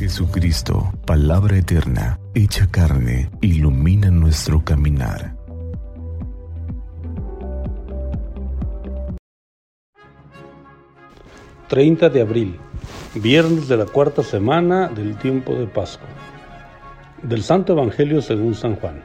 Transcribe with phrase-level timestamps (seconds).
[0.00, 5.36] Jesucristo, palabra eterna, hecha carne, ilumina nuestro caminar.
[11.68, 12.58] ...30 de abril...
[13.14, 14.88] ...viernes de la cuarta semana...
[14.88, 16.08] ...del tiempo de Pascua...
[17.22, 19.02] ...del Santo Evangelio según San Juan...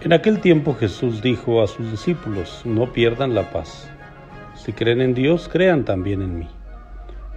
[0.00, 2.62] En aquel tiempo Jesús dijo a sus discípulos...
[2.64, 3.88] ...no pierdan la paz...
[4.56, 6.48] ...si creen en Dios, crean también en mí...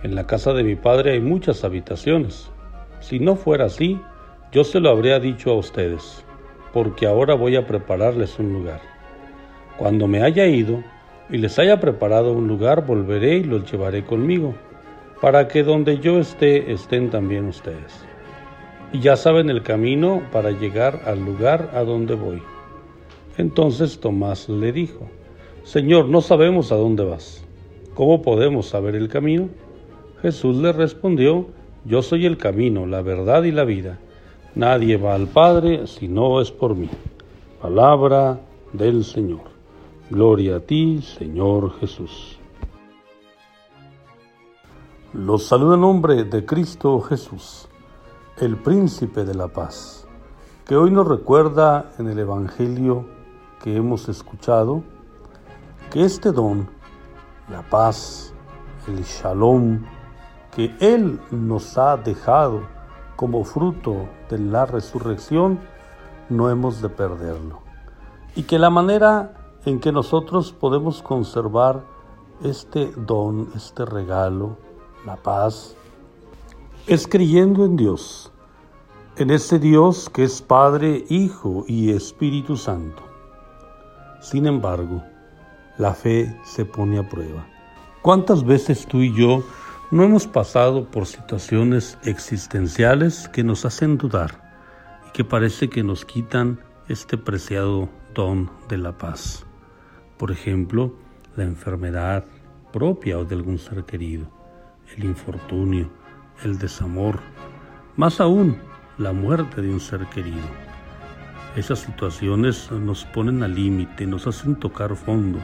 [0.02, 2.50] En la casa de mi Padre hay muchas habitaciones.
[3.01, 4.00] Si no fuera así,
[4.51, 6.23] yo se lo habría dicho a ustedes,
[6.71, 8.79] porque ahora voy a prepararles un lugar.
[9.78, 10.83] Cuando me haya ido
[11.29, 14.54] y les haya preparado un lugar, volveré y los llevaré conmigo,
[15.19, 18.06] para que donde yo esté estén también ustedes.
[18.93, 22.42] Y ya saben el camino para llegar al lugar a donde voy.
[23.37, 25.09] Entonces Tomás le dijo,
[25.64, 27.43] Señor, no sabemos a dónde vas.
[27.95, 29.50] ¿Cómo podemos saber el camino?
[30.21, 31.47] Jesús le respondió,
[31.84, 33.98] Yo soy el camino, la verdad y la vida.
[34.53, 36.90] Nadie va al Padre si no es por mí.
[37.62, 38.40] Palabra
[38.72, 39.42] del Señor.
[40.10, 42.38] Gloria a ti, Señor Jesús.
[45.14, 47.68] Los saludo en nombre de Cristo Jesús,
[48.38, 50.08] el príncipe de la paz,
[50.66, 53.06] que hoy nos recuerda en el Evangelio
[53.62, 54.84] que hemos escuchado
[55.90, 56.70] que este don,
[57.50, 58.34] la paz,
[58.88, 59.84] el shalom,
[60.56, 62.62] que Él nos ha dejado
[63.16, 65.60] como fruto de la resurrección,
[66.30, 67.62] no hemos de perderlo.
[68.36, 69.34] Y que la manera
[69.66, 71.84] en que nosotros podemos conservar
[72.44, 74.58] este don, este regalo,
[75.06, 75.76] la paz,
[76.88, 78.32] es creyendo en Dios,
[79.18, 83.04] en ese Dios que es Padre, Hijo y Espíritu Santo.
[84.20, 85.04] Sin embargo,
[85.78, 87.46] la fe se pone a prueba.
[88.02, 89.44] ¿Cuántas veces tú y yo
[89.92, 94.42] no hemos pasado por situaciones existenciales que nos hacen dudar
[95.06, 99.45] y que parece que nos quitan este preciado don de la paz.
[100.17, 100.95] Por ejemplo,
[101.36, 102.23] la enfermedad
[102.71, 104.32] propia o de algún ser querido,
[104.95, 105.92] el infortunio,
[106.45, 107.20] el desamor,
[107.98, 108.60] más aún
[108.98, 110.48] la muerte de un ser querido.
[111.58, 115.39] Esas situaciones nos ponen al límite, nos hacen tocar fondo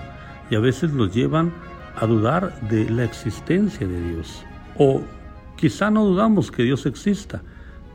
[0.49, 1.51] y a veces nos llevan
[1.97, 4.46] a dudar de la existencia de Dios.
[4.78, 5.02] O
[5.56, 7.41] quizá no dudamos que Dios exista,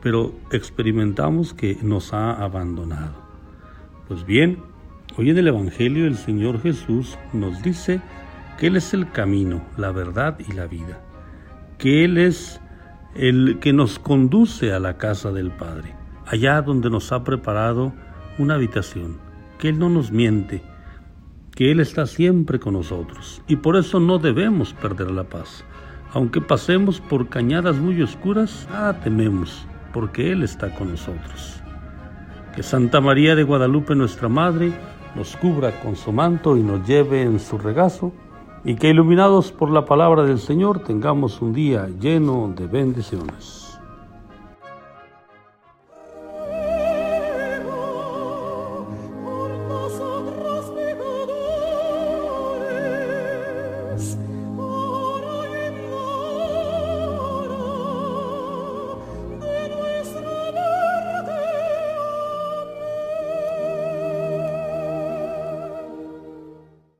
[0.01, 3.15] pero experimentamos que nos ha abandonado.
[4.07, 4.59] Pues bien,
[5.17, 8.01] hoy en el Evangelio el Señor Jesús nos dice
[8.57, 10.99] que Él es el camino, la verdad y la vida,
[11.77, 12.59] que Él es
[13.15, 17.93] el que nos conduce a la casa del Padre, allá donde nos ha preparado
[18.37, 19.17] una habitación,
[19.57, 20.61] que Él no nos miente,
[21.55, 25.63] que Él está siempre con nosotros y por eso no debemos perder la paz.
[26.13, 31.61] Aunque pasemos por cañadas muy oscuras, ah, tememos, porque Él está con nosotros.
[32.55, 34.71] Que Santa María de Guadalupe, nuestra Madre,
[35.15, 38.11] nos cubra con su manto y nos lleve en su regazo,
[38.63, 43.62] y que iluminados por la palabra del Señor tengamos un día lleno de bendiciones.